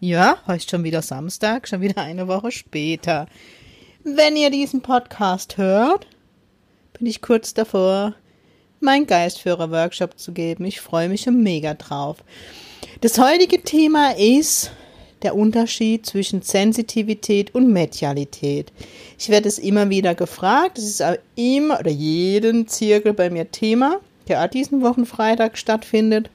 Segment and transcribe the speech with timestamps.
[0.00, 3.26] Ja, heute schon wieder Samstag, schon wieder eine Woche später.
[4.04, 6.06] Wenn ihr diesen Podcast hört,
[6.96, 8.14] bin ich kurz davor,
[8.78, 10.66] meinen Geistführer-Workshop zu geben.
[10.66, 12.18] Ich freue mich schon mega drauf.
[13.00, 14.70] Das heutige Thema ist
[15.22, 18.72] der Unterschied zwischen Sensitivität und Medialität.
[19.18, 20.78] Ich werde es immer wieder gefragt.
[20.78, 26.30] Es ist immer oder jeden Zirkel bei mir Thema, der auch diesen Wochenfreitag stattfindet.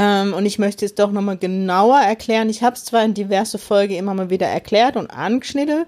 [0.00, 2.48] Ähm, und ich möchte es doch nochmal genauer erklären.
[2.48, 5.86] Ich habe es zwar in diverse Folgen immer mal wieder erklärt und angeschnitten,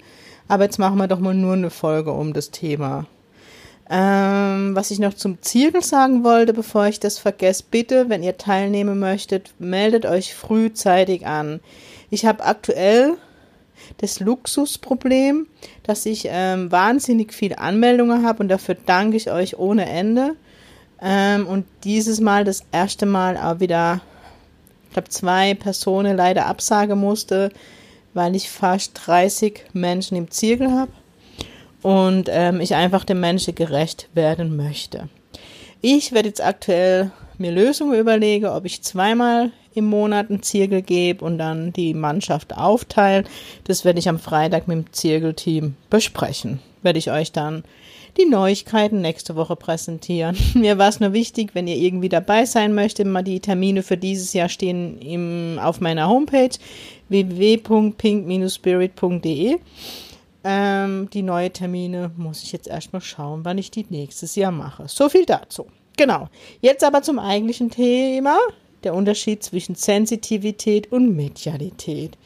[0.48, 3.06] aber jetzt machen wir doch mal nur eine Folge um das Thema.
[3.88, 8.36] Ähm, was ich noch zum Zirkel sagen wollte, bevor ich das vergesse, bitte, wenn ihr
[8.36, 11.60] teilnehmen möchtet, meldet euch frühzeitig an.
[12.10, 13.14] Ich habe aktuell
[13.98, 15.46] das Luxusproblem,
[15.84, 20.34] dass ich ähm, wahnsinnig viele Anmeldungen habe und dafür danke ich euch ohne Ende.
[21.02, 24.00] Ähm, und dieses Mal das erste Mal auch wieder,
[24.88, 27.50] ich glaube, zwei Personen leider absagen musste,
[28.14, 30.92] weil ich fast 30 Menschen im Zirkel habe
[31.82, 35.08] und ähm, ich einfach dem Menschen gerecht werden möchte.
[35.80, 41.24] Ich werde jetzt aktuell mir Lösungen überlegen, ob ich zweimal im Monat einen Zirkel gebe
[41.24, 43.26] und dann die Mannschaft aufteilen.
[43.64, 46.60] Das werde ich am Freitag mit dem Zirkelteam besprechen.
[46.82, 47.64] Werde ich euch dann
[48.16, 50.36] die Neuigkeiten nächste Woche präsentieren.
[50.54, 53.96] Mir war es nur wichtig, wenn ihr irgendwie dabei sein möchtet, mal die Termine für
[53.96, 56.50] dieses Jahr stehen im, auf meiner Homepage
[57.08, 59.58] www.pink-spirit.de.
[60.42, 64.88] Ähm, die neuen Termine muss ich jetzt erstmal schauen, wann ich die nächstes Jahr mache.
[64.88, 65.66] So viel dazu.
[65.96, 66.28] Genau.
[66.60, 68.38] Jetzt aber zum eigentlichen Thema,
[68.84, 72.16] der Unterschied zwischen Sensitivität und Medialität.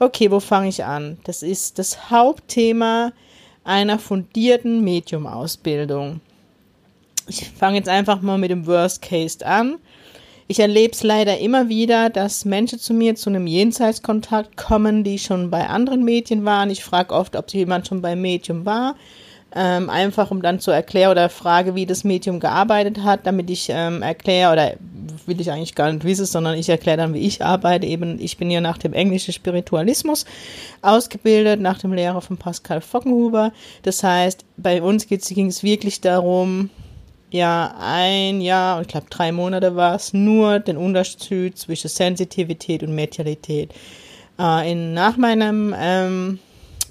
[0.00, 1.18] Okay, wo fange ich an?
[1.24, 3.12] Das ist das Hauptthema
[3.64, 6.20] einer fundierten Medium-Ausbildung.
[7.26, 9.76] Ich fange jetzt einfach mal mit dem Worst Case an.
[10.48, 15.18] Ich erlebe es leider immer wieder, dass Menschen zu mir zu einem Jenseitskontakt kommen, die
[15.18, 16.70] schon bei anderen Medien waren.
[16.70, 18.96] Ich frage oft, ob jemand schon beim Medium war
[19.54, 23.68] ähm, einfach um dann zu erklären oder frage, wie das Medium gearbeitet hat, damit ich
[23.70, 24.72] ähm, erkläre oder
[25.26, 27.86] will ich eigentlich gar nicht wissen, sondern ich erkläre dann, wie ich arbeite.
[27.86, 30.24] Eben, ich bin ja nach dem englischen Spiritualismus
[30.82, 33.52] ausgebildet, nach dem Lehrer von Pascal Fockenhuber.
[33.82, 36.70] Das heißt, bei uns ging es wirklich darum,
[37.30, 42.94] ja, ein Jahr ich glaube drei Monate war es, nur den Unterschied zwischen Sensitivität und
[42.94, 43.72] Medialität.
[44.38, 46.38] Äh, in, nach meinem, ähm,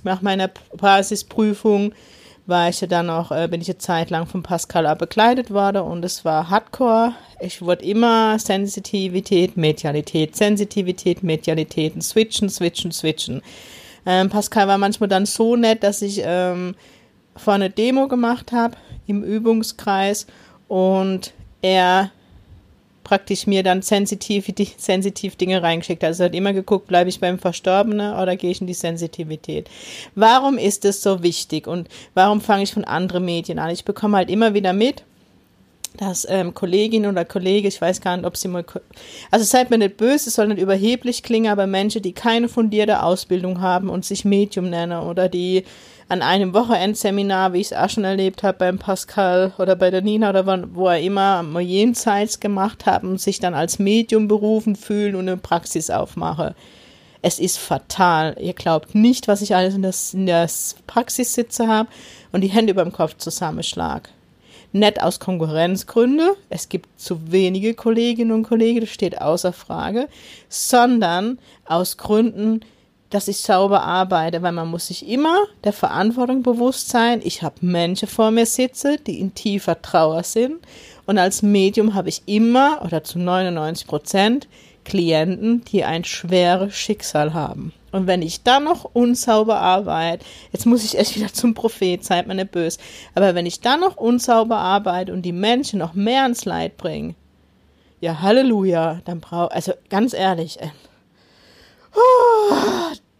[0.03, 1.93] nach meiner Basisprüfung
[2.49, 5.83] war ich ja dann auch, äh, bin ich eine Zeit lang von Pascal begleitet worden
[5.83, 7.13] und es war Hardcore.
[7.39, 13.41] Ich wurde immer Sensitivität, Medialität, Sensitivität, Medialität, switchen, switchen, switchen.
[14.05, 16.75] Ähm, Pascal war manchmal dann so nett, dass ich ähm,
[17.35, 18.75] vorne Demo gemacht habe
[19.07, 20.27] im Übungskreis
[20.67, 22.11] und er
[23.09, 26.03] praktisch mir dann sensitiv, sensitiv Dinge reingeschickt.
[26.03, 29.67] Also er hat immer geguckt, bleibe ich beim Verstorbenen oder gehe ich in die Sensitivität.
[30.13, 33.71] Warum ist es so wichtig und warum fange ich von anderen Medien an?
[33.71, 35.03] Ich bekomme halt immer wieder mit,
[35.99, 38.63] dass ähm, Kollegin oder Kollege, ich weiß gar nicht, ob sie mal,
[39.31, 43.03] also seid mir nicht böse, es soll nicht überheblich klingen, aber Menschen, die keine fundierte
[43.03, 45.65] Ausbildung haben und sich Medium nennen oder die
[46.07, 50.01] an einem Wochenendseminar, wie ich es auch schon erlebt habe beim Pascal oder bei der
[50.01, 55.15] Nina oder wo er immer mal jenseits gemacht haben, sich dann als Medium berufen fühlen
[55.15, 56.55] und eine Praxis aufmache.
[57.21, 58.37] Es ist fatal.
[58.39, 60.49] Ihr glaubt nicht, was ich alles in der, in der
[60.87, 61.89] Praxis sitze habe
[62.31, 64.09] und die Hände über dem Kopf zusammenschlag.
[64.71, 70.07] Nicht aus Konkurrenzgründe, es gibt zu wenige Kolleginnen und Kollegen, das steht außer Frage,
[70.47, 72.61] sondern aus Gründen,
[73.09, 77.21] dass ich sauber arbeite, weil man muss sich immer der Verantwortung bewusst sein.
[77.23, 80.57] Ich habe Menschen vor mir sitze, die in tiefer Trauer sind.
[81.07, 84.47] Und als Medium habe ich immer oder zu 99 Prozent
[84.85, 87.73] Klienten, die ein schweres Schicksal haben.
[87.91, 92.27] Und wenn ich dann noch unsauber arbeite, jetzt muss ich echt wieder zum Prophet, seid
[92.27, 92.79] mir nicht böse,
[93.15, 97.15] aber wenn ich dann noch unsauber arbeite und die Menschen noch mehr ans Leid bringe,
[97.99, 100.69] ja, Halleluja, dann brauche, also ganz ehrlich, äh,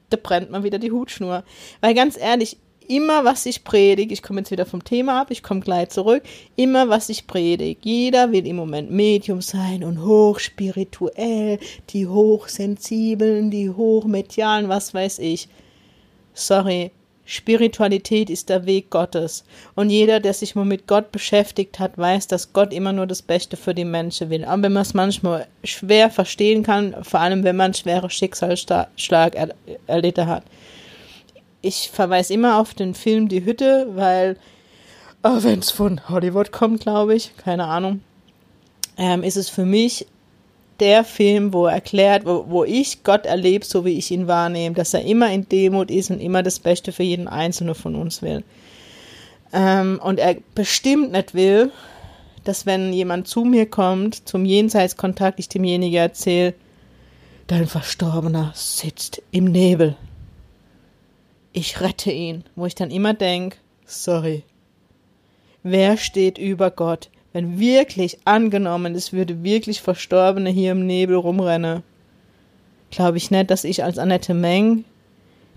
[0.09, 1.43] da brennt man wieder die Hutschnur.
[1.81, 2.57] Weil ganz ehrlich,
[2.89, 6.23] immer was ich predige, ich komme jetzt wieder vom Thema ab, ich komme gleich zurück,
[6.55, 11.59] immer was ich predige, jeder will im Moment Medium sein und hochspirituell,
[11.91, 15.47] die hochsensiblen, die hochmedialen, was weiß ich.
[16.33, 16.91] sorry,
[17.25, 19.43] Spiritualität ist der Weg Gottes.
[19.75, 23.21] Und jeder, der sich mal mit Gott beschäftigt hat, weiß, dass Gott immer nur das
[23.21, 24.43] Beste für die Menschen will.
[24.45, 29.35] Aber wenn man es manchmal schwer verstehen kann, vor allem wenn man einen schweren Schicksalsschlag
[29.35, 29.53] er
[29.85, 30.43] erlitten hat.
[31.61, 34.37] Ich verweise immer auf den Film Die Hütte, weil,
[35.23, 38.01] oh, wenn es von Hollywood kommt, glaube ich, keine Ahnung,
[38.97, 40.05] ähm, ist es für mich
[40.79, 44.75] der Film, wo er erklärt, wo, wo ich Gott erlebe, so wie ich ihn wahrnehme,
[44.75, 48.21] dass er immer in Demut ist und immer das Beste für jeden Einzelnen von uns
[48.21, 48.43] will.
[49.51, 51.71] Ähm, und er bestimmt nicht will,
[52.43, 56.53] dass wenn jemand zu mir kommt, zum Jenseitskontakt, ich demjenigen erzähle,
[57.47, 59.95] dein Verstorbener sitzt im Nebel.
[61.61, 64.43] Ich rette ihn, wo ich dann immer denke, sorry,
[65.61, 67.09] wer steht über Gott?
[67.33, 71.83] Wenn wirklich angenommen, es würde wirklich Verstorbene hier im Nebel rumrennen,
[72.91, 74.85] glaube ich nicht, dass ich als Annette Meng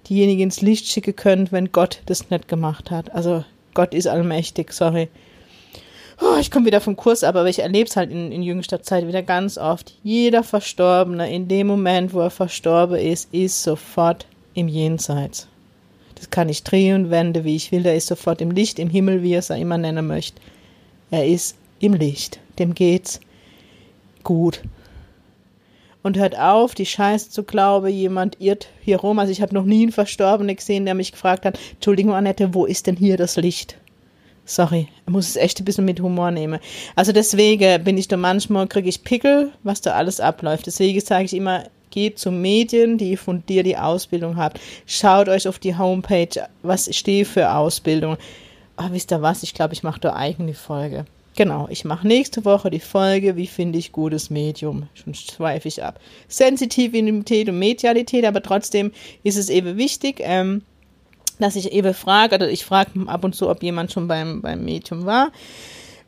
[0.09, 3.15] diejenigen ins Licht schicken könnte, wenn Gott das nicht gemacht hat.
[3.15, 5.09] Also Gott ist allmächtig, sorry.
[6.21, 9.07] Oh, ich komme wieder vom Kurs, aber ich erlebe es halt in, in jüngster Zeit
[9.07, 9.95] wieder ganz oft.
[10.03, 15.47] Jeder Verstorbene, in dem Moment, wo er verstorben ist, ist sofort im Jenseits.
[16.23, 17.83] Das kann ich drehen und wenden, wie ich will.
[17.83, 20.41] Der ist sofort im Licht, im Himmel, wie er es immer nennen möchte.
[21.11, 22.39] Er ist im Licht.
[22.61, 23.19] Dem geht's
[24.23, 24.63] gut.
[26.05, 29.19] Und hört auf, die Scheiße zu glauben, jemand irrt hier rum.
[29.19, 32.67] Also ich habe noch nie einen Verstorbenen gesehen, der mich gefragt hat, Entschuldigung, Annette, wo
[32.67, 33.77] ist denn hier das Licht?
[34.45, 36.61] Sorry, ich muss es echt ein bisschen mit Humor nehmen.
[36.95, 40.67] Also deswegen bin ich da manchmal, kriege ich Pickel, was da alles abläuft.
[40.67, 44.59] Deswegen sage ich immer, geht zu Medien, die von dir die Ausbildung habt.
[44.87, 48.17] Schaut euch auf die Homepage, was steht für Ausbildung.
[48.75, 49.45] Ah, wisst ihr was?
[49.45, 51.05] Ich glaube, ich mache da eigene Folge.
[51.35, 54.89] Genau, ich mache nächste Woche die Folge, wie finde ich gutes Medium.
[54.95, 55.99] Schon schweife ich ab.
[56.29, 58.93] Sensitivität und Medialität, aber trotzdem
[59.23, 60.63] ist es eben wichtig, ähm,
[61.39, 64.65] dass ich eben frage, oder ich frage ab und zu, ob jemand schon beim, beim
[64.65, 65.33] Medium war.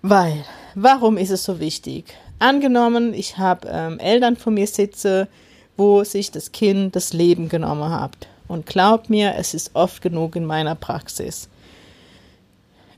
[0.02, 0.44] Weil,
[0.74, 2.04] warum ist es so wichtig?
[2.38, 5.28] Angenommen, ich habe ähm, Eltern vor mir sitze,
[5.76, 8.28] wo sich das Kind das Leben genommen hat.
[8.46, 11.48] Und glaubt mir, es ist oft genug in meiner Praxis.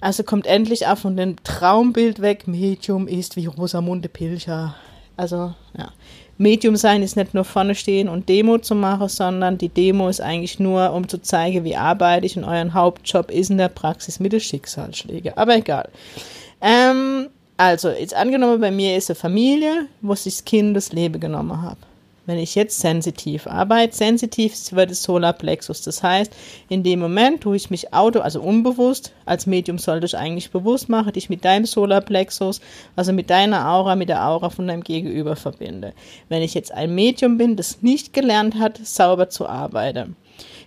[0.01, 4.75] Also kommt endlich auch von dem Traumbild weg, Medium ist wie Rosamunde Pilcher.
[5.17, 5.91] Also, ja.
[6.39, 10.21] Medium sein ist nicht nur vorne stehen und Demo zu machen, sondern die Demo ist
[10.21, 14.21] eigentlich nur, um zu zeigen, wie arbeite ich und euren Hauptjob ist in der Praxis
[14.21, 15.33] mit den Schicksalsschlägen.
[15.39, 15.89] Aber egal.
[16.61, 21.21] Ähm, also, jetzt angenommen, bei mir ist eine Familie, wo sich das Kind das Leben
[21.21, 21.79] genommen hat
[22.27, 23.97] wenn ich jetzt sensitiv arbeite.
[23.97, 25.83] Sensitiv wird das Solarplexus.
[25.83, 26.33] Das heißt,
[26.69, 30.89] in dem Moment, wo ich mich auto, also unbewusst, als Medium sollte ich eigentlich bewusst
[30.89, 32.61] machen, dich mit deinem Solarplexus,
[32.97, 35.95] also mit deiner Aura, mit der Aura von deinem Gegenüber verbinde.
[36.29, 40.17] Wenn ich jetzt ein Medium bin, das nicht gelernt hat, sauber zu arbeiten.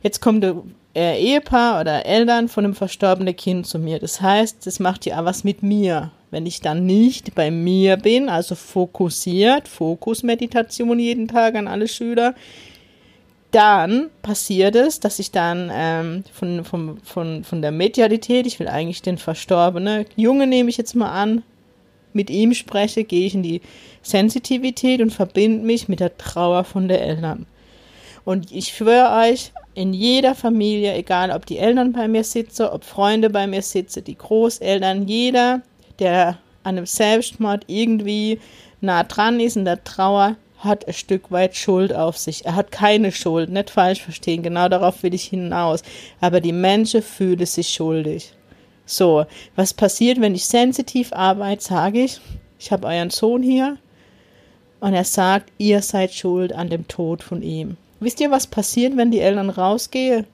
[0.02, 0.64] Jetzt kommt der
[0.96, 4.00] äh, Ehepaar oder Eltern von einem verstorbenen Kind zu mir.
[4.00, 6.12] Das heißt, das macht ja was mit mir.
[6.32, 12.36] Wenn ich dann nicht bei mir bin, also fokussiert, Fokusmeditation jeden Tag an alle Schüler,
[13.52, 18.68] dann passiert es, dass ich dann ähm, von, von, von, von der Medialität, ich will
[18.68, 21.42] eigentlich den verstorbenen Junge, nehme ich jetzt mal an,
[22.14, 23.62] mit ihm spreche, gehe ich in die
[24.04, 27.48] Sensitivität und verbinde mich mit der Trauer von der Eltern.
[28.24, 32.84] Und ich schwöre euch, in jeder Familie, egal ob die Eltern bei mir sitzen, ob
[32.84, 35.62] Freunde bei mir sitzen, die Großeltern, jeder
[36.00, 38.40] der an einem Selbstmord irgendwie
[38.82, 42.46] nah dran ist in der Trauer, hat ein Stück weit Schuld auf sich.
[42.46, 45.84] Er hat keine Schuld, nicht falsch verstehen, genau darauf will ich hinaus.
[46.20, 48.34] Aber die Menschen fühlen sich schuldig.
[48.86, 49.26] So,
[49.56, 52.20] was passiert, wenn ich sensitiv arbeite, sage ich,
[52.60, 53.78] ich habe euren Sohn hier
[54.80, 57.78] und er sagt, ihr seid schuld an dem Tod von ihm.
[58.00, 60.26] Wisst ihr, was passiert, wenn die Eltern rausgehen?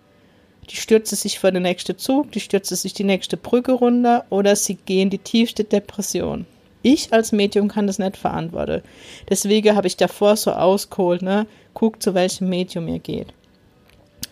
[0.70, 4.56] Die stürzen sich vor den nächsten Zug, die stürzen sich die nächste Brücke runter oder
[4.56, 6.46] sie gehen die tiefste Depression.
[6.82, 8.84] Ich als Medium kann das nicht verantworten.
[9.30, 11.48] Deswegen habe ich davor so ausgeholt, ne?
[11.74, 13.34] Guckt, zu welchem Medium ihr geht.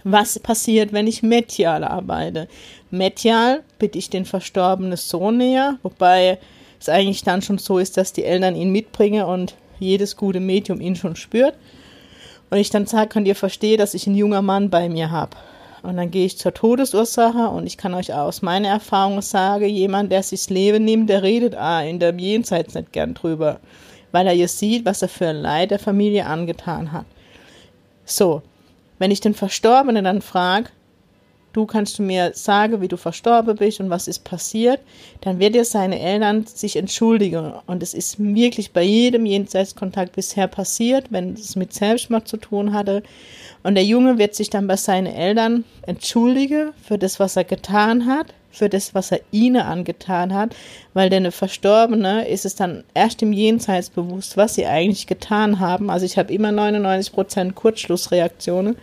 [0.04, 2.48] Was passiert, wenn ich medial arbeite?
[2.92, 6.38] Medial bitte ich den verstorbenen Sohn näher, wobei
[6.80, 10.82] es eigentlich dann schon so ist, dass die Eltern ihn mitbringen und jedes gute Medium
[10.82, 11.56] ihn schon spürt.
[12.50, 15.36] Und ich dann sage, könnt ihr verstehen, dass ich einen jungen Mann bei mir habe.
[15.84, 20.14] Und dann gehe ich zur Todesursache und ich kann euch aus meiner Erfahrung sagen, jemand,
[20.14, 23.60] der sich das Leben nimmt, der redet ah, in der Jenseits nicht gern drüber,
[24.14, 27.06] weil er jetzt sieht, was er für ein Leid der Familie angetan hat.
[28.06, 28.42] So,
[28.98, 30.70] wenn ich den Verstorbenen dann frage,
[31.54, 34.80] du kannst mir sagen, wie du verstorben bist und was ist passiert,
[35.22, 37.54] dann wird dir seine Eltern sich entschuldigen.
[37.68, 42.74] Und es ist wirklich bei jedem Jenseitskontakt bisher passiert, wenn es mit Selbstmord zu tun
[42.74, 43.04] hatte.
[43.62, 48.08] Und der Junge wird sich dann bei seinen Eltern entschuldigen für das, was er getan
[48.08, 50.56] hat, für das, was er ihnen angetan hat,
[50.94, 55.90] weil der Verstorbene ist es dann erst im Jenseits bewusst, was sie eigentlich getan haben.
[55.90, 58.76] Also ich habe immer 99% Kurzschlussreaktionen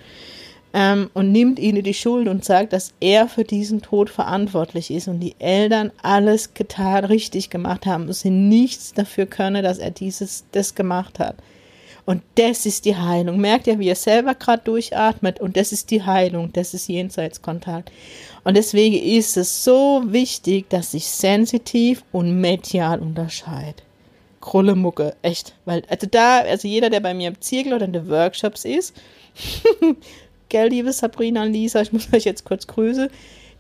[0.73, 5.09] ähm, und nimmt ihnen die Schuld und sagt, dass er für diesen Tod verantwortlich ist
[5.09, 9.91] und die Eltern alles getan, richtig gemacht haben und sie nichts dafür können, dass er
[9.91, 11.37] dieses, das gemacht hat.
[12.07, 13.39] Und das ist die Heilung.
[13.41, 17.91] Merkt ihr, wie er selber gerade durchatmet und das ist die Heilung, das ist Jenseitskontakt.
[18.43, 23.83] Und deswegen ist es so wichtig, dass sich sensitiv und medial unterscheidet.
[24.41, 25.55] Krullemucke, echt.
[25.67, 28.97] Weil, also da, also jeder, der bei mir im Zirkel oder in den Workshops ist,
[30.51, 33.09] gell, liebe Sabrina und Lisa, ich muss euch jetzt kurz grüßen,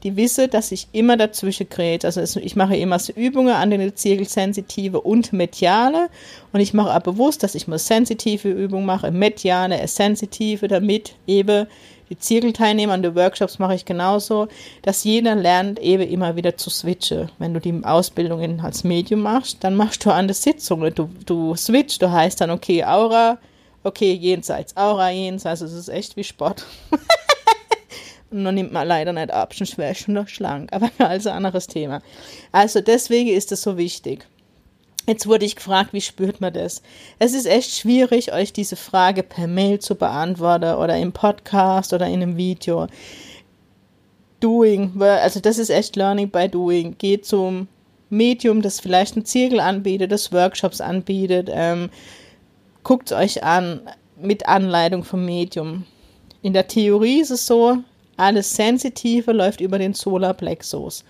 [0.02, 2.04] die wissen, dass ich immer dazwischen kräht.
[2.04, 6.09] Also ich mache immer so Übungen an den Zirkelsensitive und Mediale
[6.52, 11.66] und ich mache auch bewusst, dass ich mal sensitive Übungen mache, mediale, sensitive, damit eben
[12.09, 14.49] die Zirkelteilnehmer an den Workshops mache ich genauso,
[14.82, 17.30] dass jeder lernt, eben immer wieder zu switchen.
[17.38, 21.54] Wenn du die Ausbildung als Medium machst, dann machst du an der Sitzung, du, du
[21.54, 23.38] switchst, du heißt dann, okay, Aura,
[23.84, 26.66] okay, jenseits, Aura, jenseits, es ist echt wie Sport.
[28.30, 31.66] Und dann nimmt man leider nicht ab, schon schwer, schon noch schlank, aber also anderes
[31.66, 32.02] Thema.
[32.52, 34.26] Also deswegen ist es so wichtig.
[35.06, 36.82] Jetzt wurde ich gefragt, wie spürt man das?
[37.18, 42.06] Es ist echt schwierig, euch diese Frage per Mail zu beantworten oder im Podcast oder
[42.06, 42.87] in einem Video.
[44.40, 46.96] Doing, also das ist echt Learning by Doing.
[46.96, 47.68] Geht zum
[48.10, 51.49] Medium, das vielleicht einen Zirkel anbietet, das Workshops anbietet.
[51.50, 51.90] Ähm,
[52.82, 53.80] Guckt es euch an
[54.20, 55.84] mit Anleitung vom Medium.
[56.42, 57.78] In der Theorie ist es so,
[58.16, 61.04] alles Sensitive läuft über den Solarplexus.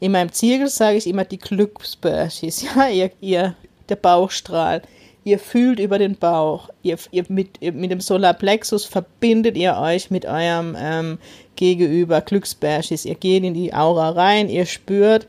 [0.00, 3.54] In meinem Zirkel sage ich immer die Glücksbärschis, ja, ihr, ihr,
[3.88, 4.82] der Bauchstrahl.
[5.26, 6.68] Ihr fühlt über den Bauch.
[6.82, 11.18] Ihr, ihr mit, mit dem Solarplexus verbindet ihr euch mit eurem ähm,
[11.56, 13.06] Gegenüber Glücksbärschis.
[13.06, 15.26] Ihr geht in die Aura rein, ihr spürt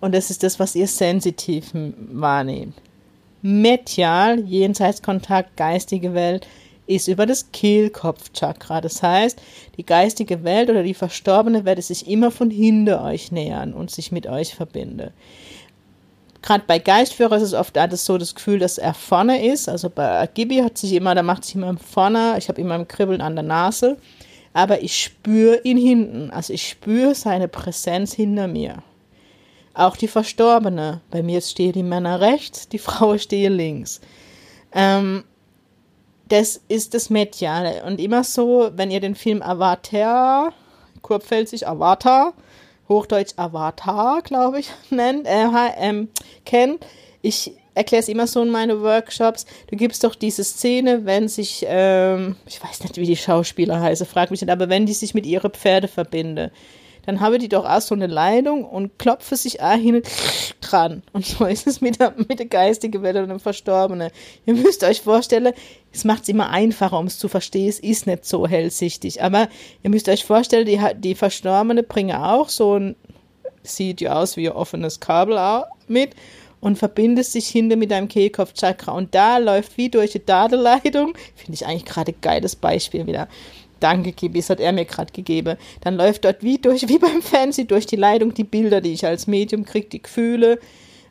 [0.00, 2.74] und das ist das, was ihr sensitiv wahrnehmt.
[3.42, 6.46] Medial, Jenseitskontakt, geistige Welt,
[6.88, 8.80] ist über das Kehlkopfchakra.
[8.80, 9.40] Das heißt,
[9.76, 14.10] die geistige Welt oder die verstorbene ist sich immer von hinter euch nähern und sich
[14.10, 15.12] mit euch verbinde.
[16.40, 19.68] Gerade bei Geistführer ist es oft alles so das Gefühl, dass er vorne ist.
[19.68, 22.88] Also bei Gibi hat sich immer, da macht sich immer vorne, ich habe immer ein
[22.88, 23.98] Kribbeln an der Nase,
[24.52, 26.30] aber ich spüre ihn hinten.
[26.30, 28.82] Also ich spüre seine Präsenz hinter mir.
[29.78, 31.02] Auch die Verstorbene.
[31.08, 34.00] Bei mir steht die Männer rechts, die Frau steht links.
[34.72, 35.22] Ähm,
[36.28, 37.84] das ist das Mediale.
[37.84, 40.52] Und immer so, wenn ihr den Film Avatar,
[41.00, 42.34] kurpfälzig Avatar,
[42.88, 45.46] Hochdeutsch Avatar, glaube ich, nennt, äh,
[45.78, 46.08] ähm,
[46.44, 46.84] kennt,
[47.22, 49.46] ich erkläre es immer so in meinen Workshops.
[49.68, 54.06] Du gibst doch diese Szene, wenn sich, ähm, ich weiß nicht, wie die Schauspieler heißen,
[54.06, 56.50] frag mich nicht, aber wenn die sich mit ihren Pferde verbinden
[57.08, 60.02] dann habe die doch auch so eine Leitung und klopfe sich auch hin
[60.60, 61.02] dran.
[61.14, 64.10] Und so ist es mit der, mit der geistigen Welt und dem Verstorbenen.
[64.44, 65.54] Ihr müsst euch vorstellen,
[65.90, 67.70] es macht es immer einfacher, um es zu verstehen.
[67.70, 69.22] Es ist nicht so hellsichtig.
[69.22, 69.48] Aber
[69.82, 72.94] ihr müsst euch vorstellen, die, die Verstorbene bringen auch so ein,
[73.62, 76.10] sieht ja aus wie ein offenes Kabel mit
[76.60, 78.92] und verbindet sich hinter mit deinem Kehlkopfchakra.
[78.92, 83.28] Und da läuft wie durch die Datenleitung, finde ich eigentlich gerade geiles Beispiel wieder,
[83.80, 85.56] Danke, Kibis, hat er mir gerade gegeben.
[85.80, 89.06] Dann läuft dort wie durch, wie beim Fancy, durch die Leitung die Bilder, die ich
[89.06, 90.58] als Medium kriege, die Gefühle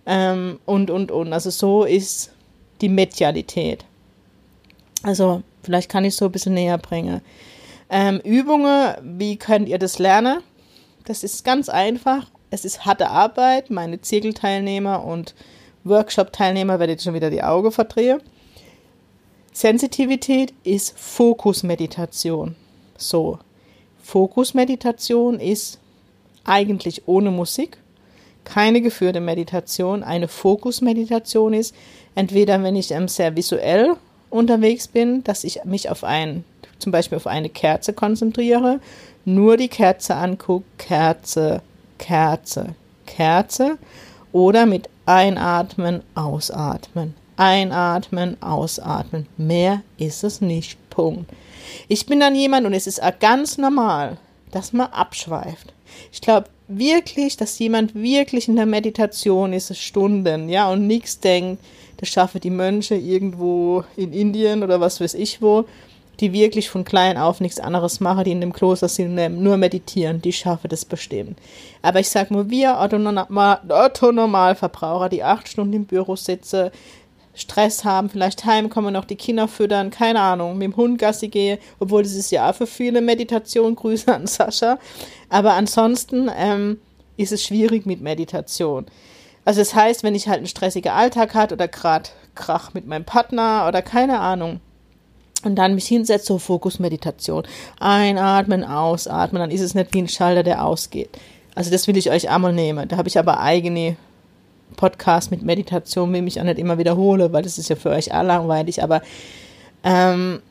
[0.05, 1.33] ähm, und, und, und.
[1.33, 2.31] Also so ist
[2.81, 3.85] die Medialität.
[5.03, 7.21] Also vielleicht kann ich es so ein bisschen näher bringen.
[7.89, 10.39] Ähm, Übungen, wie könnt ihr das lernen?
[11.05, 12.27] Das ist ganz einfach.
[12.49, 13.69] Es ist harte Arbeit.
[13.69, 15.35] Meine Zirkelteilnehmer und
[15.85, 18.21] Workshop-Teilnehmer werdet schon wieder die Augen verdrehen.
[19.59, 22.55] Sensitivität ist Fokusmeditation.
[22.95, 23.39] So,
[24.03, 25.79] Fokusmeditation ist
[26.43, 27.79] eigentlich ohne Musik,
[28.43, 30.03] keine geführte Meditation.
[30.03, 31.73] Eine Fokusmeditation ist
[32.13, 33.95] entweder, wenn ich ähm, sehr visuell
[34.29, 36.43] unterwegs bin, dass ich mich auf ein,
[36.77, 38.79] zum Beispiel auf eine Kerze konzentriere,
[39.25, 41.63] nur die Kerze angucke, Kerze,
[41.97, 42.75] Kerze,
[43.07, 43.79] Kerze
[44.31, 49.27] oder mit Einatmen, Ausatmen, Einatmen, ausatmen.
[49.37, 50.77] Mehr ist es nicht.
[50.89, 51.29] Punkt.
[51.87, 54.17] Ich bin dann jemand und es ist ganz normal,
[54.51, 55.73] dass man abschweift.
[56.11, 61.63] Ich glaube wirklich, dass jemand wirklich in der Meditation ist, Stunden, ja, und nichts denkt,
[61.97, 65.65] das schaffen die Mönche irgendwo in Indien oder was weiß ich wo.
[66.19, 70.21] die wirklich von klein auf nichts anderes machen, die in dem Kloster sind, nur meditieren,
[70.21, 71.39] die schaffen das bestimmt.
[71.81, 76.71] Aber ich sage nur, wir Otto-Normalverbraucher, die acht Stunden im Büro sitzen,
[77.37, 81.59] Stress haben, vielleicht heimkommen, noch die Kinder füttern, keine Ahnung, mit dem Hund Gassi gehe,
[81.79, 84.79] obwohl das ist ja für viele Meditation, Grüße an Sascha.
[85.29, 86.79] Aber ansonsten ähm,
[87.15, 88.87] ist es schwierig mit Meditation.
[89.45, 93.05] Also das heißt, wenn ich halt einen stressigen Alltag hat oder gerade Krach mit meinem
[93.05, 94.59] Partner oder keine Ahnung,
[95.43, 97.43] und dann mich hinsetze, so Fokusmeditation.
[97.79, 101.09] Einatmen, ausatmen, dann ist es nicht wie ein Schalter, der ausgeht.
[101.53, 102.87] Also das will ich euch einmal nehmen.
[102.87, 103.97] Da habe ich aber eigene
[104.75, 108.13] Podcasts mit Meditation, will ich auch nicht immer wiederhole, weil das ist ja für euch
[108.13, 108.83] auch langweilig.
[108.83, 109.01] Aber
[109.83, 110.41] ähm,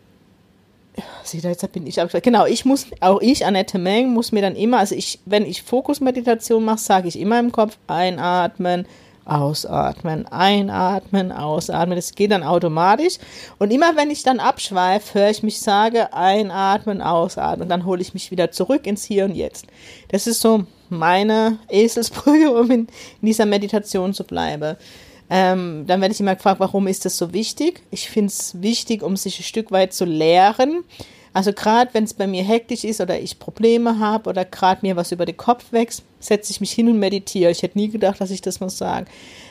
[1.23, 4.43] seht ihr, jetzt bin ich auch Genau, ich muss, auch ich, Annette Meng, muss mir
[4.43, 8.87] dann immer, also ich, wenn ich Fokusmeditation mache, sage ich immer im Kopf einatmen,
[9.27, 11.97] ausatmen, einatmen, ausatmen.
[11.97, 13.19] Das geht dann automatisch.
[13.59, 17.69] Und immer wenn ich dann abschweife, höre ich mich sage, einatmen, ausatmen.
[17.69, 19.67] Dann hole ich mich wieder zurück ins Hier und Jetzt.
[20.09, 22.81] Das ist so meine Eselsbrücke, um in,
[23.21, 24.77] in dieser Meditation zu bleiben.
[25.29, 27.83] Ähm, dann werde ich immer gefragt, warum ist das so wichtig?
[27.91, 30.85] Ich finde es wichtig, um sich ein Stück weit zu lehren.
[31.37, 34.97] Also gerade wenn es bei mir hektisch ist oder ich Probleme habe oder gerade mir
[34.97, 37.51] was über den Kopf wächst, setze ich mich hin und meditiere.
[37.51, 39.05] Ich hätte nie gedacht, dass ich das muss sagen.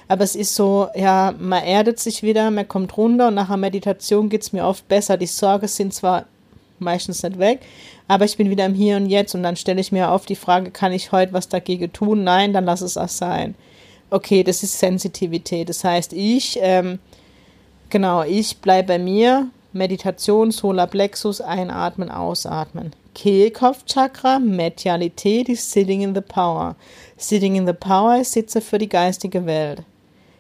[0.07, 3.57] Aber es ist so, ja, man erdet sich wieder, man kommt runter und nach der
[3.57, 5.15] Meditation geht es mir oft besser.
[5.15, 6.25] Die Sorgen sind zwar
[6.79, 7.59] meistens nicht weg,
[8.07, 10.35] aber ich bin wieder im Hier und Jetzt und dann stelle ich mir oft die
[10.35, 12.23] Frage, kann ich heute was dagegen tun?
[12.23, 13.53] Nein, dann lass es auch sein
[14.09, 15.69] okay, das ist Sensitivität.
[15.69, 16.99] Das heißt, ich, ähm,
[17.89, 22.94] genau, ich bleibe bei mir, Meditation, Solarplexus, einatmen, ausatmen.
[23.13, 26.77] Kehlkopfchakra, Medialität ist Sitting in the Power.
[27.17, 29.84] Sitting in the Power ist Sitze für die geistige Welt.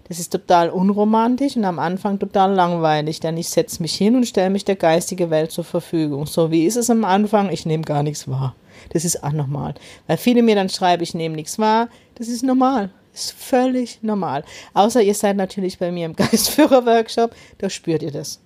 [0.07, 4.25] Das ist total unromantisch und am Anfang total langweilig, denn ich setze mich hin und
[4.25, 6.27] stelle mich der geistigen Welt zur Verfügung.
[6.27, 7.49] So wie ist es am Anfang?
[7.49, 8.55] Ich nehme gar nichts wahr.
[8.93, 9.75] Das ist auch normal.
[10.07, 11.89] Weil viele mir dann schreiben, ich nehme nichts wahr.
[12.15, 12.89] Das ist normal.
[13.13, 14.45] Ist völlig normal.
[14.73, 18.39] Außer ihr seid natürlich bei mir im Geistführer-Workshop, da spürt ihr das.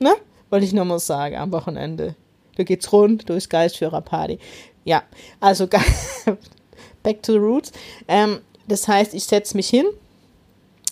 [0.00, 0.14] Ne?
[0.52, 2.14] Wollte ich nur mal sagen, am Wochenende.
[2.56, 4.38] Da geht's rund durchs Geistführer-Party.
[4.84, 5.02] Ja,
[5.40, 5.66] also
[7.02, 7.72] back to the roots.
[8.06, 9.86] Ähm, das heißt, ich setze mich hin,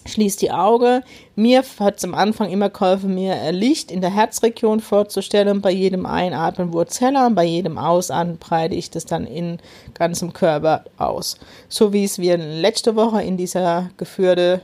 [0.07, 1.03] schließe die Augen.
[1.37, 5.61] Mir hat es am Anfang immer geholfen, mir Licht in der Herzregion vorzustellen.
[5.61, 9.59] Bei jedem Einatmen Wurzeller und bei jedem Ausatmen breite ich das dann in
[9.93, 11.37] ganzem Körper aus.
[11.69, 14.63] So wie es wir letzte Woche in dieser geführte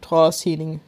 [0.00, 0.80] Trance Healing,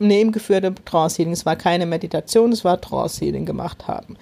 [0.00, 4.16] nee, im geführte Trance Healing, es war keine Meditation, es war Trance Healing gemacht haben.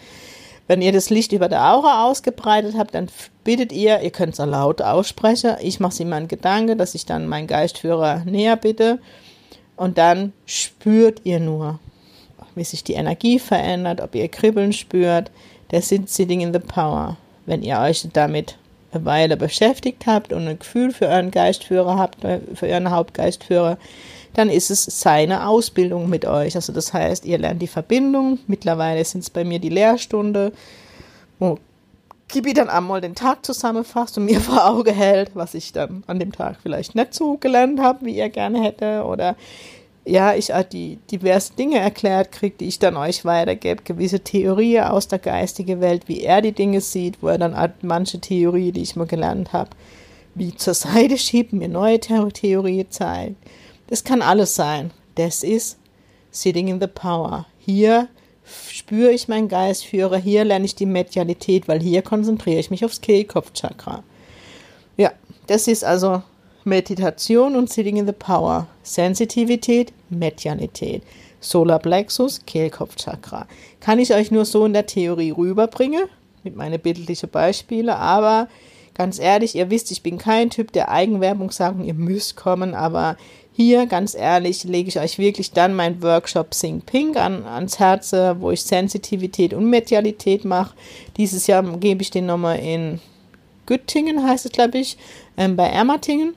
[0.66, 3.08] Wenn ihr das Licht über der Aura ausgebreitet habt, dann
[3.42, 5.56] bittet ihr, ihr könnt es laut aussprechen.
[5.62, 8.98] Ich mache es immer in Gedanke, dass ich dann meinen Geistführer näher bitte.
[9.76, 11.78] Und dann spürt ihr nur,
[12.54, 15.30] wie sich die Energie verändert, ob ihr Kribbeln spürt.
[15.70, 17.16] Der sind Sitting in the Power.
[17.46, 18.58] Wenn ihr euch damit
[18.92, 23.78] eine Weile beschäftigt habt und ein Gefühl für euren Geistführer habt, für euren Hauptgeistführer,
[24.38, 26.54] dann ist es seine Ausbildung mit euch.
[26.54, 28.38] Also das heißt, ihr lernt die Verbindung.
[28.46, 30.52] Mittlerweile sind es bei mir die Lehrstunde,
[31.40, 31.58] wo
[32.28, 36.20] Kibi dann einmal den Tag zusammenfasst und mir vor Auge hält, was ich dann an
[36.20, 39.02] dem Tag vielleicht nicht so gelernt habe, wie ihr gerne hätte.
[39.04, 39.34] Oder
[40.04, 44.84] ja, ich halt die diverse Dinge erklärt kriege, die ich dann euch weitergebe, gewisse Theorien
[44.84, 48.82] aus der geistigen Welt, wie er die Dinge sieht, wo er dann manche Theorie, die
[48.82, 49.70] ich mal gelernt habe,
[50.36, 53.34] wie zur Seite schiebt, mir neue Theorie zeigt
[53.88, 54.92] das kann alles sein.
[55.16, 55.78] Das ist
[56.30, 57.46] Sitting in the Power.
[57.58, 58.08] Hier
[58.44, 63.00] spüre ich meinen Geistführer, hier lerne ich die Medialität, weil hier konzentriere ich mich aufs
[63.00, 64.02] Kehlkopfchakra.
[64.96, 65.12] Ja,
[65.46, 66.22] das ist also
[66.64, 68.66] Meditation und Sitting in the Power.
[68.82, 71.02] Sensitivität, Medialität.
[71.40, 73.46] Solar Plexus, Kehlkopfchakra.
[73.80, 76.04] Kann ich euch nur so in der Theorie rüberbringen,
[76.42, 78.48] mit meinen bildlichen Beispielen, aber
[78.98, 83.16] ganz ehrlich, ihr wisst, ich bin kein Typ der Eigenwerbung sagen, ihr müsst kommen, aber
[83.52, 88.12] hier, ganz ehrlich, lege ich euch wirklich dann meinen Workshop Sing Pink an, ans Herz,
[88.12, 90.74] wo ich Sensitivität und Medialität mache.
[91.16, 93.00] Dieses Jahr gebe ich den nochmal in
[93.66, 94.96] Göttingen, heißt es, glaube ich,
[95.36, 96.34] ähm, bei Ermatingen,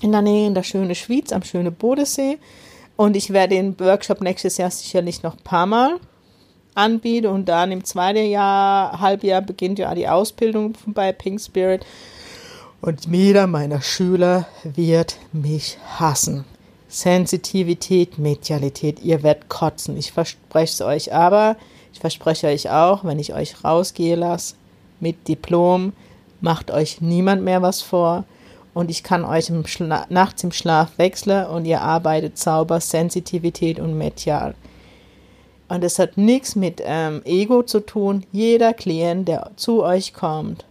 [0.00, 2.38] in der Nähe in der schönen Schwyz, am schönen Bodensee.
[2.96, 6.00] Und ich werde den Workshop nächstes Jahr sicherlich noch ein paar Mal
[6.74, 7.26] anbieten.
[7.26, 11.84] Und dann im zweiten Jahr, Halbjahr beginnt ja die Ausbildung bei Pink Spirit
[12.82, 16.44] und jeder meiner Schüler wird mich hassen.
[16.88, 19.96] Sensitivität, Medialität, ihr werdet kotzen.
[19.96, 21.56] Ich verspreche es euch aber,
[21.92, 24.56] ich verspreche euch auch, wenn ich euch rausgehe lasse
[24.98, 25.92] mit Diplom,
[26.40, 28.24] macht euch niemand mehr was vor
[28.74, 29.64] und ich kann euch im
[30.08, 34.56] nachts im Schlaf wechseln und ihr arbeitet sauber Sensitivität und Medial.
[35.72, 38.26] Und es hat nichts mit ähm, Ego zu tun.
[38.30, 40.66] Jeder Klient, der zu euch kommt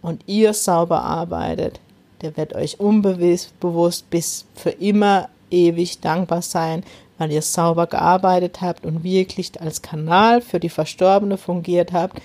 [0.00, 1.80] und ihr sauber arbeitet,
[2.22, 6.82] der wird euch unbewusst bewusst bis für immer ewig dankbar sein,
[7.18, 12.18] weil ihr sauber gearbeitet habt und wirklich als Kanal für die Verstorbene fungiert habt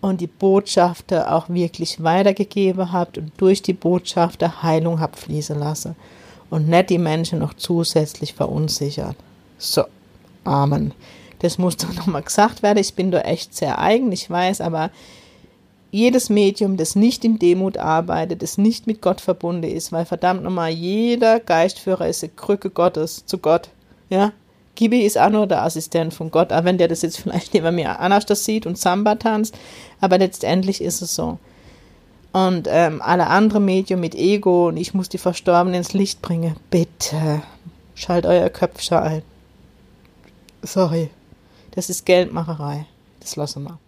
[0.00, 5.94] und die Botschafter auch wirklich weitergegeben habt und durch die Botschafter Heilung habt fließen lassen
[6.48, 9.16] und nicht die Menschen noch zusätzlich verunsichert.
[9.58, 9.84] So,
[10.48, 10.94] Amen.
[11.40, 12.78] Das muss doch nochmal gesagt werden.
[12.78, 14.90] Ich bin da echt sehr eigen, ich weiß, aber
[15.90, 20.42] jedes Medium, das nicht in Demut arbeitet, das nicht mit Gott verbunden ist, weil verdammt
[20.42, 23.70] nochmal, jeder Geistführer ist eine Krücke Gottes zu Gott.
[24.10, 24.32] Ja,
[24.74, 27.74] Gibi ist auch nur der Assistent von Gott, auch wenn der das jetzt vielleicht neben
[27.74, 29.56] mir anders das sieht und Samba tanzt,
[30.00, 31.38] aber letztendlich ist es so.
[32.32, 36.54] Und ähm, alle anderen Medien mit Ego und ich muss die Verstorbenen ins Licht bringen,
[36.70, 37.42] bitte
[37.94, 39.22] schalt euer Köpfchen ein.
[40.62, 41.10] Sorry,
[41.72, 42.86] das ist Geldmacherei.
[43.20, 43.78] Das lassen wir.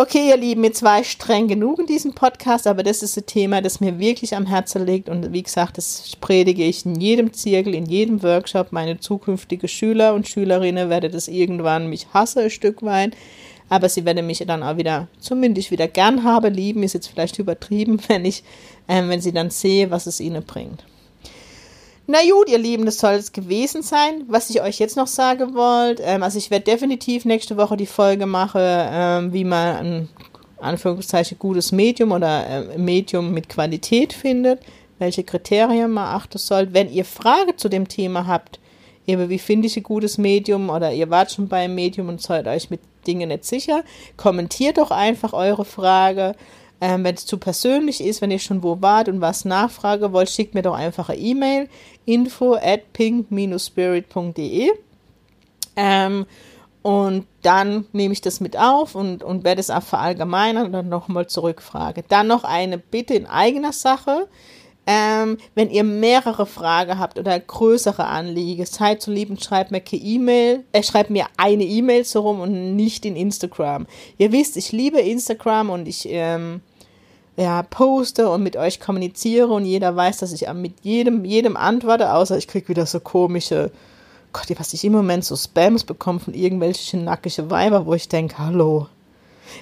[0.00, 3.26] Okay, ihr Lieben, jetzt war ich streng genug in diesem Podcast, aber das ist ein
[3.26, 5.08] Thema, das mir wirklich am Herzen liegt.
[5.08, 8.70] Und wie gesagt, das predige ich in jedem Zirkel, in jedem Workshop.
[8.70, 13.16] Meine zukünftigen Schüler und Schülerinnen werden das irgendwann mich hassen, ein Stück weit.
[13.68, 17.40] Aber sie werden mich dann auch wieder, zumindest wieder gern haben, lieben, ist jetzt vielleicht
[17.40, 18.44] übertrieben, wenn ich,
[18.86, 20.84] äh, wenn sie dann sehe, was es ihnen bringt.
[22.10, 24.24] Na gut, ihr Lieben, das soll es gewesen sein.
[24.28, 27.84] Was ich euch jetzt noch sagen wollte, ähm, also ich werde definitiv nächste Woche die
[27.84, 30.08] Folge machen, ähm, wie man ein
[30.58, 34.62] Anführungszeichen gutes Medium oder äh, Medium mit Qualität findet,
[34.98, 36.72] welche Kriterien man achten soll.
[36.72, 38.58] Wenn ihr Fragen zu dem Thema habt,
[39.06, 42.46] eben wie finde ich ein gutes Medium oder ihr wart schon beim Medium und seid
[42.46, 43.84] euch mit Dingen nicht sicher,
[44.16, 46.34] kommentiert doch einfach eure Frage.
[46.80, 50.30] Ähm, wenn es zu persönlich ist, wenn ihr schon wo wart und was nachfrage wollt,
[50.30, 51.68] schickt mir doch einfach eine E-Mail
[52.04, 54.70] info at pink-spirit.de
[55.76, 56.26] ähm,
[56.82, 60.88] und dann nehme ich das mit auf und, und werde es auch verallgemeinern und dann
[60.88, 62.04] nochmal zurückfrage.
[62.08, 64.28] Dann noch eine Bitte in eigener Sache.
[64.90, 69.82] Ähm, wenn ihr mehrere Fragen habt oder größere Anliegen, seid so lieb und schreibt mir
[69.82, 73.86] keine E-Mail, äh, schreibt mir eine E-Mail so rum und nicht in Instagram.
[74.16, 76.62] Ihr wisst, ich liebe Instagram und ich ähm,
[77.36, 82.14] ja, poste und mit euch kommuniziere und jeder weiß, dass ich mit jedem, jedem antworte,
[82.14, 83.70] außer ich kriege wieder so komische,
[84.32, 88.38] Gott, was ich im Moment so Spams bekomme von irgendwelchen nackige Weiber, wo ich denke,
[88.38, 88.86] hallo.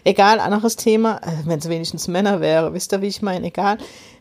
[0.04, 3.78] Egal, anderes Thema, äh, wenn es wenigstens Männer wäre, wisst ihr, wie ich meine, egal.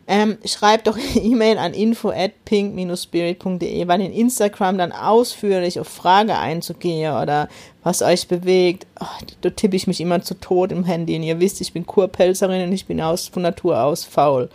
[0.08, 5.88] Ähm, schreibt doch eine E-Mail an info at pink-spirit.de, weil in Instagram dann ausführlich auf
[5.88, 7.48] Frage einzugehen oder
[7.82, 8.86] was euch bewegt.
[9.00, 9.06] Oh,
[9.40, 11.16] da tippe ich mich immer zu Tod im Handy.
[11.16, 14.48] Und ihr wisst, ich bin Kurpelzerin und ich bin aus, von Natur aus faul.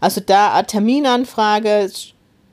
[0.00, 1.90] Also da Terminanfrage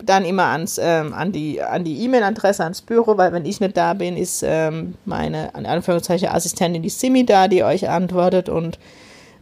[0.03, 3.77] dann immer ans, ähm, an die an die E-Mail-Adresse ans Büro, weil wenn ich nicht
[3.77, 8.77] da bin, ist ähm, meine in Anführungszeichen Assistentin die Simi da, die euch antwortet und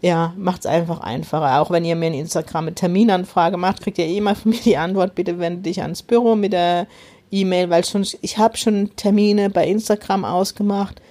[0.01, 1.61] ja, macht es einfach einfacher.
[1.61, 4.59] Auch wenn ihr mir eine Instagram mit Terminanfrage macht, kriegt ihr eh mal von mir
[4.59, 6.87] die Antwort, bitte wende dich ans Büro mit der
[7.31, 11.01] E-Mail, weil schon, ich habe schon Termine bei Instagram ausgemacht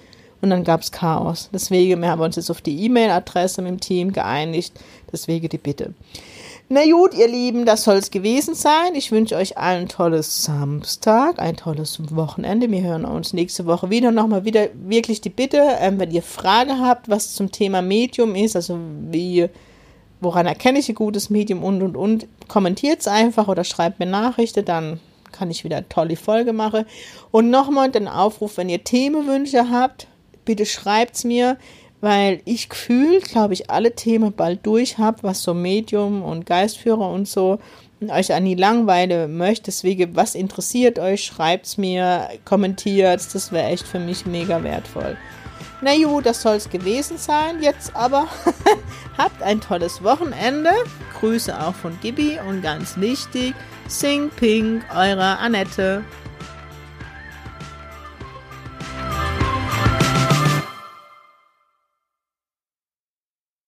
[0.41, 1.49] und dann gab es Chaos.
[1.51, 4.79] Deswegen, wir haben uns jetzt auf die E-Mail-Adresse mit dem Team geeinigt,
[5.11, 5.95] deswegen die Bitte.
[6.69, 8.95] Na gut, ihr Lieben, das soll es gewesen sein.
[8.95, 12.71] Ich wünsche euch allen tolles Samstag, ein tolles Wochenende.
[12.71, 14.11] Wir hören uns nächste Woche wieder.
[14.11, 18.55] Nochmal wieder wirklich die Bitte, ähm, wenn ihr Frage habt, was zum Thema Medium ist,
[18.55, 18.79] also
[19.11, 19.49] wie,
[20.21, 24.05] woran erkenne ich ein gutes Medium und und und, kommentiert es einfach oder schreibt mir
[24.05, 25.01] Nachrichten, dann
[25.33, 26.85] kann ich wieder eine tolle Folge machen.
[27.31, 30.07] Und nochmal den Aufruf, wenn ihr Themenwünsche habt,
[30.45, 31.57] bitte schreibt es mir
[32.03, 37.09] weil ich gefühlt, glaube ich, alle Themen bald durch habe, was so Medium und Geistführer
[37.09, 37.59] und so
[38.01, 39.67] und euch an die Langweile möchte.
[39.67, 45.15] Deswegen, was interessiert euch, schreibt es mir, kommentiert das wäre echt für mich mega wertvoll.
[45.81, 47.61] Na gut, das soll es gewesen sein.
[47.61, 48.27] Jetzt aber
[49.17, 50.71] habt ein tolles Wochenende.
[51.21, 53.53] Grüße auch von Gibi und ganz wichtig,
[53.87, 56.03] Sing Pink, eure Annette.